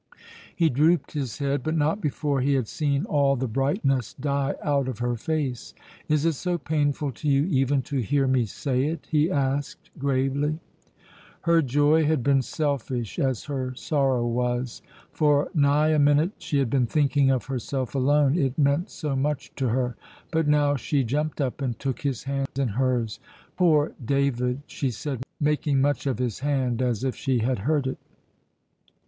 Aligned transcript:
He 0.55 0.67
drooped 0.71 1.11
his 1.11 1.37
head, 1.37 1.61
but 1.61 1.75
not 1.77 2.01
before 2.01 2.41
he 2.41 2.55
had 2.55 2.67
seen 2.67 3.05
all 3.05 3.35
the 3.35 3.47
brightness 3.47 4.15
die 4.15 4.55
out 4.63 4.87
of 4.87 4.97
her 4.97 5.15
face. 5.15 5.75
"Is 6.09 6.25
it 6.25 6.33
so 6.33 6.57
painful 6.57 7.11
to 7.11 7.29
you 7.29 7.43
even 7.45 7.83
to 7.83 7.99
hear 7.99 8.25
me 8.25 8.45
say 8.47 8.85
it?" 8.85 9.07
he 9.11 9.29
asked 9.29 9.91
gravely. 9.99 10.57
Her 11.41 11.61
joy 11.61 12.03
had 12.03 12.23
been 12.23 12.41
selfish 12.41 13.19
as 13.19 13.43
her 13.45 13.75
sorrow 13.75 14.25
was. 14.25 14.81
For 15.11 15.51
nigh 15.53 15.89
a 15.89 15.99
minute 15.99 16.31
she 16.39 16.57
had 16.57 16.71
been 16.71 16.87
thinking 16.87 17.29
of 17.29 17.45
herself 17.45 17.93
alone, 17.93 18.35
it 18.35 18.57
meant 18.57 18.89
so 18.89 19.15
much 19.15 19.53
to 19.57 19.67
her; 19.69 19.97
but 20.31 20.47
now 20.47 20.75
she 20.75 21.03
jumped 21.03 21.39
up 21.39 21.61
and 21.61 21.77
took 21.77 22.01
his 22.01 22.23
hand 22.23 22.47
in 22.57 22.69
hers. 22.69 23.19
"Poor 23.55 23.91
David!" 24.03 24.63
she 24.65 24.89
said, 24.89 25.21
making 25.39 25.79
much 25.79 26.07
of 26.07 26.17
his 26.17 26.39
hand 26.39 26.81
as 26.81 27.03
if 27.03 27.15
she 27.15 27.37
had 27.37 27.59
hurt 27.59 27.85
it. 27.85 27.99